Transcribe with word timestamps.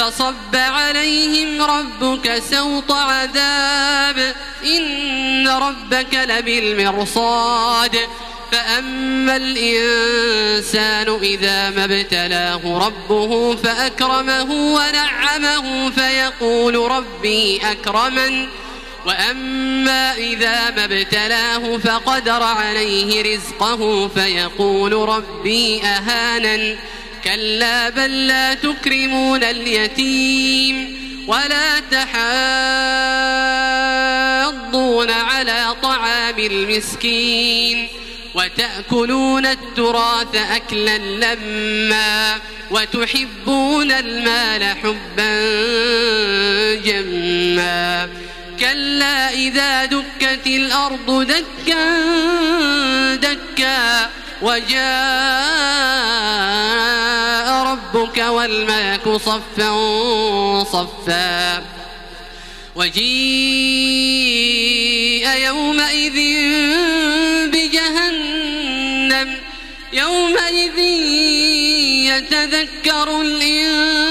فصب 0.00 0.56
عليهم 0.56 1.62
ربك 1.62 2.42
سوط 2.50 2.92
عذاب 2.92 4.34
إن 4.64 5.48
ربك 5.48 6.14
لبالمرصاد 6.14 7.96
فأما 8.52 9.36
الإنسان 9.36 11.18
إذا 11.22 11.70
ما 11.70 11.84
ابتلاه 11.84 12.60
ربه 12.86 13.56
فأكرمه 13.56 14.50
ونعمه 14.52 15.90
فيقول 15.90 16.90
ربي 16.90 17.60
أكرمن 17.70 18.48
وأما 19.06 20.14
إذا 20.14 20.70
ما 20.70 20.84
ابتلاه 20.84 21.78
فقدر 21.78 22.42
عليه 22.42 23.34
رزقه 23.34 24.08
فيقول 24.08 24.92
ربي 24.92 25.82
أهانن 25.82 26.76
كلا 27.24 27.88
بل 27.88 28.26
لا 28.26 28.54
تكرمون 28.54 29.44
اليتيم 29.44 31.00
ولا 31.26 31.80
تحاضون 31.80 32.30
على 35.10 35.74
طعام 35.82 36.38
المسكين 36.38 37.88
وتأكلون 38.34 39.46
التراث 39.46 40.34
أكلا 40.34 40.98
لما 40.98 42.38
وتحبون 42.70 43.92
المال 43.92 44.76
حبا 44.76 45.40
جما 46.74 48.08
كلا 48.60 49.30
إذا 49.30 49.84
دكت 49.84 50.46
الأرض 50.46 51.26
دكا 51.26 51.96
دكا 53.16 54.10
وجاء 54.42 55.90
والملك 58.30 59.08
صفا 59.16 59.70
صفا. 60.62 61.64
وجيء 62.76 63.00
يومئذ 65.36 66.18
بجهنم. 67.46 69.36
يومئذ 69.92 70.78
يتذكر 72.08 73.20
الإنسان 73.20 74.02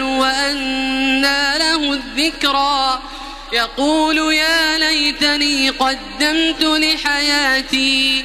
وأنى 0.00 1.58
له 1.58 1.92
الذكرى. 1.92 3.02
يقول 3.52 4.34
يا 4.34 4.78
ليتني 4.78 5.70
قدمت 5.70 6.62
لحياتي 6.62 8.24